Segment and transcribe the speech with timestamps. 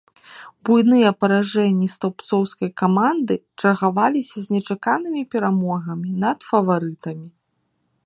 [0.67, 7.27] Буйныя паражэнні стаўбцоўскай каманды чаргаваліся з нечаканымі перамогамі над фаварытамі.